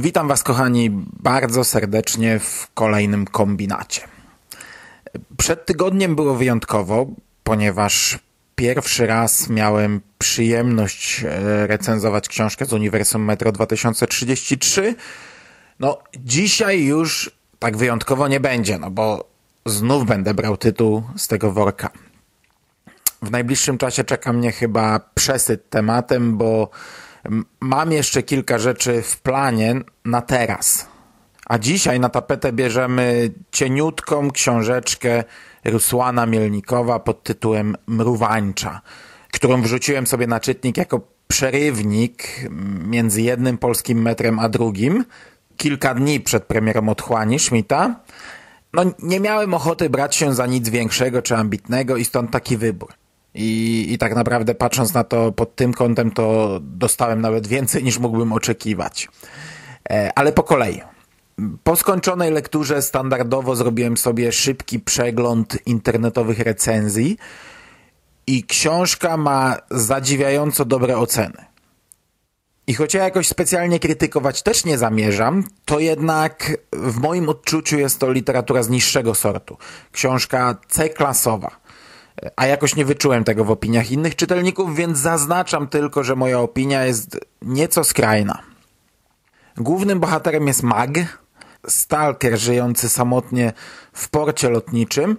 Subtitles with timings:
[0.00, 0.90] Witam Was, kochani,
[1.22, 4.00] bardzo serdecznie w kolejnym kombinacie.
[5.38, 7.06] Przed tygodniem było wyjątkowo,
[7.44, 8.18] ponieważ
[8.56, 14.94] pierwszy raz miałem przyjemność e, recenzować książkę z Uniwersum Metro 2033.
[15.80, 19.24] No, dzisiaj już tak wyjątkowo nie będzie, no bo
[19.66, 21.90] znów będę brał tytuł z tego worka.
[23.22, 26.70] W najbliższym czasie czeka mnie chyba przesyt tematem, bo
[27.60, 29.74] mam jeszcze kilka rzeczy w planie
[30.04, 30.88] na teraz.
[31.46, 35.24] A dzisiaj na tapetę bierzemy cieniutką książeczkę
[35.64, 38.80] Rusłana Mielnikowa pod tytułem Mruwańcza,
[39.32, 42.48] którą wrzuciłem sobie na czytnik jako przerywnik
[42.86, 45.04] między jednym polskim metrem a drugim,
[45.56, 48.00] kilka dni przed premierą Otchłani Schmidta.
[48.72, 52.92] No, nie miałem ochoty brać się za nic większego czy ambitnego i stąd taki wybór.
[53.34, 57.98] I, I tak naprawdę patrząc na to pod tym kątem, to dostałem nawet więcej niż
[57.98, 59.08] mógłbym oczekiwać.
[59.90, 60.80] E, ale po kolei.
[61.64, 67.18] Po skończonej lekturze standardowo zrobiłem sobie szybki przegląd internetowych recenzji
[68.26, 71.44] i książka ma zadziwiająco dobre oceny.
[72.66, 77.98] I choć ja jakoś specjalnie krytykować też nie zamierzam, to jednak w moim odczuciu jest
[77.98, 79.56] to literatura z niższego sortu.
[79.92, 81.67] Książka C-klasowa
[82.36, 86.84] a jakoś nie wyczułem tego w opiniach innych czytelników, więc zaznaczam tylko, że moja opinia
[86.84, 88.42] jest nieco skrajna.
[89.56, 90.90] Głównym bohaterem jest Mag,
[91.68, 93.52] stalker żyjący samotnie
[93.92, 95.16] w porcie lotniczym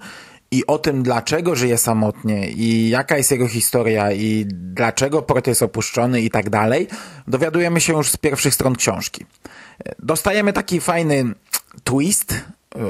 [0.51, 5.63] i o tym, dlaczego żyje samotnie i jaka jest jego historia i dlaczego port jest
[5.63, 6.87] opuszczony i tak dalej,
[7.27, 9.25] dowiadujemy się już z pierwszych stron książki.
[9.99, 11.25] Dostajemy taki fajny
[11.83, 12.35] twist,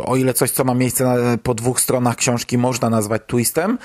[0.05, 3.77] o ile coś, co ma miejsce na, po dwóch stronach książki można nazwać twistem.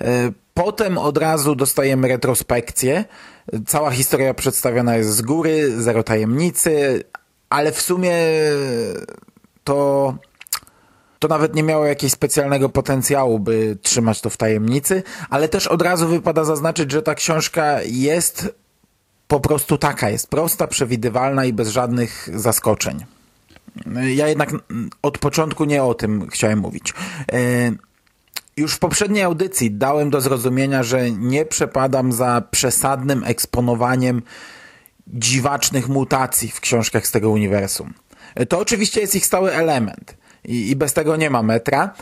[0.00, 3.04] E, potem od razu dostajemy retrospekcję.
[3.66, 7.04] Cała historia przedstawiona jest z góry, zero tajemnicy,
[7.50, 8.16] ale w sumie
[9.64, 10.14] to
[11.18, 15.82] to nawet nie miało jakiegoś specjalnego potencjału, by trzymać to w tajemnicy, ale też od
[15.82, 18.54] razu wypada zaznaczyć, że ta książka jest
[19.28, 23.15] po prostu taka, jest prosta, przewidywalna i bez żadnych zaskoczeń.
[24.16, 24.50] Ja jednak
[25.02, 26.94] od początku nie o tym chciałem mówić.
[27.32, 27.36] E,
[28.56, 34.22] już w poprzedniej audycji dałem do zrozumienia, że nie przepadam za przesadnym eksponowaniem
[35.06, 37.94] dziwacznych mutacji w książkach z tego uniwersum.
[38.34, 41.94] E, to oczywiście jest ich stały element i, i bez tego nie ma metra,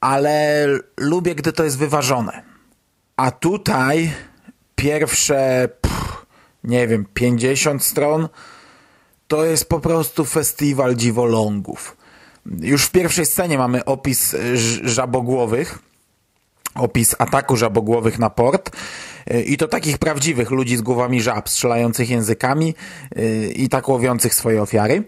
[0.00, 2.42] ale lubię, gdy to jest wyważone.
[3.16, 4.12] A tutaj
[4.74, 6.26] pierwsze, pff,
[6.64, 8.28] nie wiem, 50 stron
[9.32, 11.96] to jest po prostu festiwal dziwolągów.
[12.60, 14.36] Już w pierwszej scenie mamy opis
[14.82, 15.78] żabogłowych,
[16.74, 18.70] opis ataku żabogłowych na port
[19.46, 22.74] i to takich prawdziwych ludzi z głowami żab, strzelających językami
[23.54, 25.04] i tak łowiących swoje ofiary.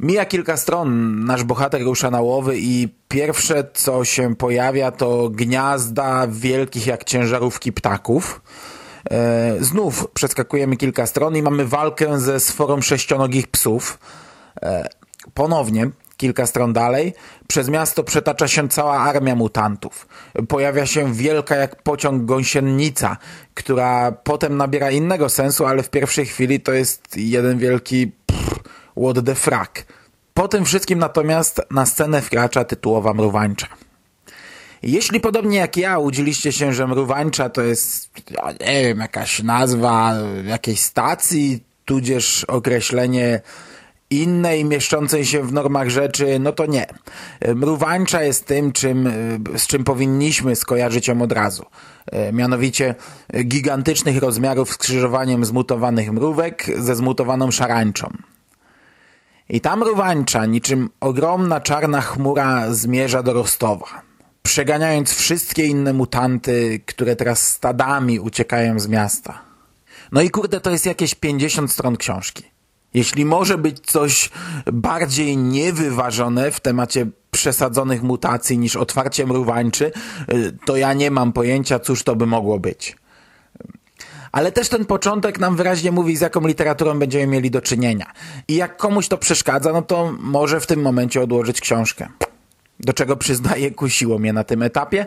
[0.00, 6.26] Mija kilka stron, nasz bohater rusza na łowy i pierwsze co się pojawia to gniazda
[6.30, 8.40] wielkich jak ciężarówki ptaków.
[9.10, 13.98] E, znów przeskakujemy kilka stron i mamy walkę ze sforą sześcionogich psów.
[14.62, 14.88] E,
[15.34, 17.14] ponownie, kilka stron dalej,
[17.48, 20.06] przez miasto przetacza się cała armia mutantów.
[20.48, 23.16] Pojawia się wielka jak pociąg gąsienica,
[23.54, 28.58] która potem nabiera innego sensu, ale w pierwszej chwili to jest jeden wielki pff,
[28.96, 29.84] what the frack.
[30.34, 33.66] Po tym wszystkim natomiast na scenę wkracza tytułowa mruwańcza.
[34.82, 40.14] Jeśli podobnie jak ja udzieliście się, że mruwańcza to jest, ja nie wiem, jakaś nazwa
[40.44, 43.40] jakiejś stacji, tudzież określenie
[44.10, 46.86] innej, mieszczącej się w normach rzeczy, no to nie.
[47.54, 49.12] Mruwańcza jest tym, czym,
[49.56, 51.64] z czym powinniśmy skojarzyć ją od razu.
[52.32, 52.94] Mianowicie
[53.44, 58.12] gigantycznych rozmiarów skrzyżowaniem zmutowanych mrówek ze zmutowaną szarańczą.
[59.48, 64.07] I ta mruwańcza, niczym ogromna czarna chmura zmierza do Rostowa
[64.48, 69.40] przeganiając wszystkie inne mutanty, które teraz stadami uciekają z miasta.
[70.12, 72.44] No i kurde, to jest jakieś 50 stron książki.
[72.94, 74.30] Jeśli może być coś
[74.72, 79.92] bardziej niewyważone w temacie przesadzonych mutacji niż otwarcie mruwańczy,
[80.66, 82.96] to ja nie mam pojęcia, cóż to by mogło być.
[84.32, 88.12] Ale też ten początek nam wyraźnie mówi, z jaką literaturą będziemy mieli do czynienia.
[88.48, 92.08] I jak komuś to przeszkadza, no to może w tym momencie odłożyć książkę
[92.80, 95.06] do czego przyznaję kusiło mnie na tym etapie,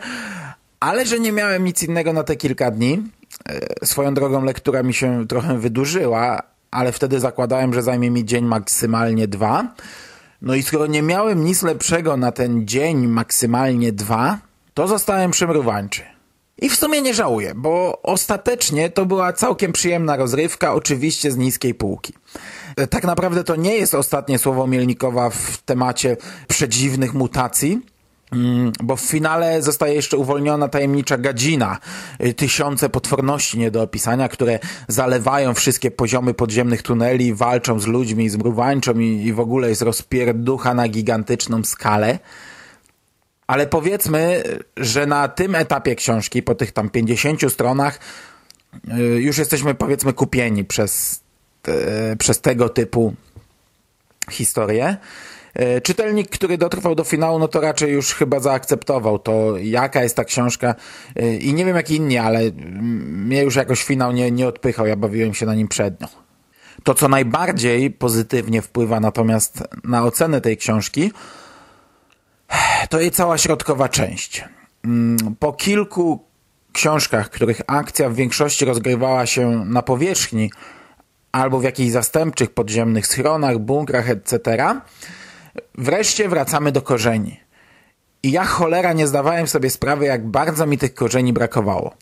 [0.79, 3.03] ale że nie miałem nic innego na te kilka dni.
[3.49, 8.45] E, swoją drogą lektura mi się trochę wydłużyła, ale wtedy zakładałem, że zajmie mi dzień
[8.45, 9.75] maksymalnie dwa.
[10.41, 14.37] No i skoro nie miałem nic lepszego na ten dzień maksymalnie dwa,
[14.73, 16.01] to zostałem przymruwańczy.
[16.61, 21.73] I w sumie nie żałuję, bo ostatecznie to była całkiem przyjemna rozrywka, oczywiście z niskiej
[21.73, 22.13] półki.
[22.89, 27.81] Tak naprawdę to nie jest ostatnie słowo Mielnikowa w temacie przedziwnych mutacji,
[28.31, 31.77] mm, bo w finale zostaje jeszcze uwolniona tajemnicza gadzina.
[32.35, 38.37] Tysiące potworności nie do opisania, które zalewają wszystkie poziomy podziemnych tuneli, walczą z ludźmi, z
[38.37, 42.19] mruwańczą i, i w ogóle jest rozpierducha na gigantyczną skalę.
[43.47, 44.43] Ale powiedzmy,
[44.77, 47.99] że na tym etapie książki, po tych tam 50 stronach,
[48.97, 51.21] y, już jesteśmy powiedzmy kupieni przez,
[52.17, 53.13] przez tego typu
[54.31, 54.97] historie.
[55.83, 60.23] Czytelnik, który dotrwał do finału, no to raczej już chyba zaakceptował to, jaka jest ta
[60.23, 60.75] książka
[61.19, 62.39] y, i nie wiem jak inni, ale
[63.01, 66.07] mnie już jakoś finał nie, nie odpychał, ja bawiłem się na nim przednio.
[66.83, 71.11] To, co najbardziej pozytywnie wpływa natomiast na ocenę tej książki,
[72.89, 74.43] to jej cała środkowa część.
[74.85, 76.25] Mm, po kilku
[76.73, 80.51] książkach, których akcja w większości rozgrywała się na powierzchni
[81.31, 84.39] albo w jakichś zastępczych podziemnych schronach, bunkrach, etc.,
[85.77, 87.39] wreszcie wracamy do korzeni.
[88.23, 91.93] I ja cholera nie zdawałem sobie sprawy, jak bardzo mi tych korzeni brakowało.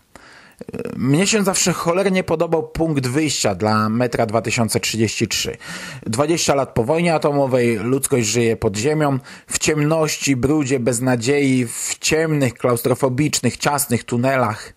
[0.96, 5.58] Mnie się zawsze cholernie podobał punkt wyjścia dla metra 2033.
[6.06, 12.54] 20 lat po wojnie atomowej, ludzkość żyje pod ziemią, w ciemności, brudzie, beznadziei, w ciemnych,
[12.54, 14.74] klaustrofobicznych, ciasnych tunelach.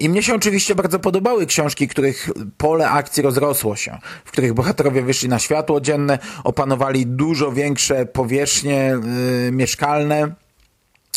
[0.00, 5.02] I mnie się oczywiście bardzo podobały książki, których pole akcji rozrosło się, w których bohaterowie
[5.02, 8.98] wyszli na światło dzienne, opanowali dużo większe powierzchnie
[9.44, 10.34] yy, mieszkalne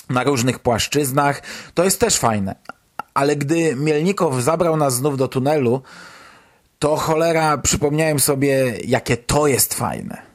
[0.10, 1.44] na różnych płaszczyznach.
[1.74, 2.56] To jest też fajne.
[3.14, 5.82] Ale gdy Mielnikow zabrał nas znów do tunelu,
[6.80, 10.33] to cholera przypomniałem sobie, jakie to jest fajne.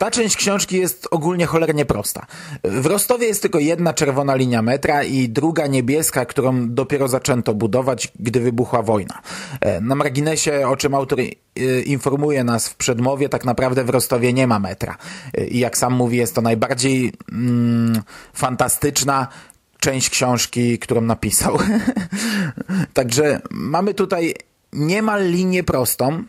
[0.00, 2.26] Ta część książki jest ogólnie cholernie prosta.
[2.64, 8.12] W Rostowie jest tylko jedna czerwona linia metra i druga niebieska, którą dopiero zaczęto budować,
[8.20, 9.22] gdy wybuchła wojna.
[9.60, 11.24] E, na marginesie, o czym autor e,
[11.80, 14.96] informuje nas w przedmowie, tak naprawdę w Rostowie nie ma metra.
[15.34, 19.28] E, I jak sam mówi, jest to najbardziej mm, fantastyczna,
[19.80, 21.58] część książki, którą napisał.
[22.94, 24.34] Także mamy tutaj
[24.72, 26.24] niemal linię prostą.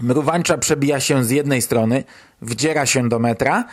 [0.00, 2.04] Mruwańcza przebija się z jednej strony,
[2.42, 3.64] wdziera się do metra,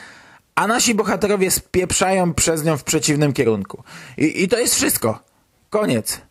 [0.55, 3.83] a nasi bohaterowie spieprzają przez nią w przeciwnym kierunku.
[4.17, 5.19] I, i to jest wszystko.
[5.69, 6.21] Koniec.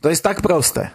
[0.00, 0.90] To jest tak proste.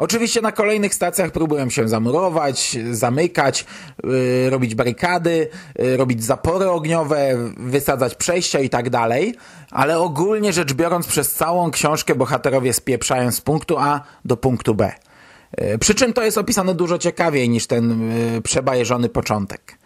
[0.00, 3.66] Oczywiście na kolejnych stacjach próbują się zamurować, zamykać,
[4.04, 5.48] yy, robić barykady,
[5.78, 9.34] yy, robić zapory ogniowe, wysadzać przejścia i tak dalej,
[9.70, 14.92] ale ogólnie rzecz biorąc przez całą książkę bohaterowie spieprzają z punktu A do punktu B.
[15.58, 19.80] Yy, przy czym to jest opisane dużo ciekawiej niż ten yy, przebajeżony początek.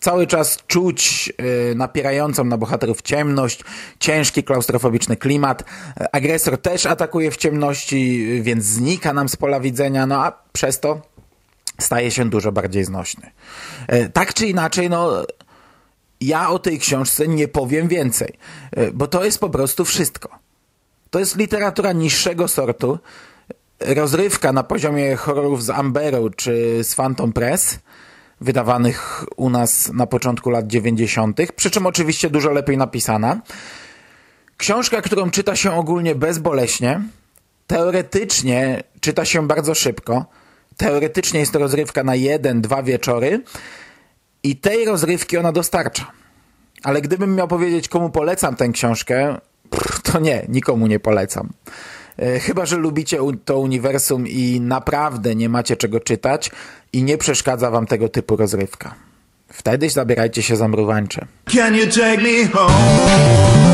[0.00, 1.32] Cały czas czuć
[1.70, 3.64] y, napierającą na bohaterów ciemność,
[3.98, 5.64] ciężki klaustrofobiczny klimat.
[6.12, 11.02] Agresor też atakuje w ciemności, więc znika nam z pola widzenia, no a przez to
[11.78, 13.30] staje się dużo bardziej znośny.
[14.12, 15.26] Tak czy inaczej, no
[16.20, 18.38] ja o tej książce nie powiem więcej,
[18.92, 20.28] bo to jest po prostu wszystko.
[21.10, 22.98] To jest literatura niższego sortu,
[23.80, 27.78] rozrywka na poziomie horrorów z Amberu czy z Phantom Press–
[28.40, 33.40] wydawanych u nas na początku lat 90., przy czym oczywiście dużo lepiej napisana.
[34.56, 37.00] Książka, którą czyta się ogólnie bezboleśnie,
[37.66, 40.26] teoretycznie czyta się bardzo szybko,
[40.76, 43.42] teoretycznie jest to rozrywka na jeden, dwa wieczory
[44.42, 46.12] i tej rozrywki ona dostarcza.
[46.82, 49.38] Ale gdybym miał powiedzieć, komu polecam tę książkę,
[50.02, 51.48] to nie, nikomu nie polecam.
[52.18, 56.50] E, chyba, że lubicie to uniwersum i naprawdę nie macie czego czytać
[56.92, 58.94] i nie przeszkadza wam tego typu rozrywka.
[59.48, 61.26] Wtedy zabierajcie się za mruwańcze.
[61.46, 63.69] Can you take me home?